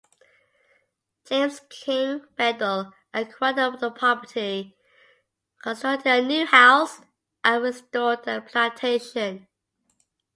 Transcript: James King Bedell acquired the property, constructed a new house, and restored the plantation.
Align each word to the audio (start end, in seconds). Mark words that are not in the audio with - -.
James 1.25 1.59
King 1.69 2.25
Bedell 2.35 2.91
acquired 3.13 3.79
the 3.79 3.91
property, 3.91 4.75
constructed 5.61 6.09
a 6.11 6.23
new 6.25 6.47
house, 6.47 7.01
and 7.43 7.61
restored 7.61 8.23
the 8.23 8.41
plantation. 8.41 9.47